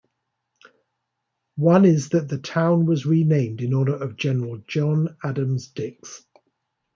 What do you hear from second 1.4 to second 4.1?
One is that the town was renamed in honor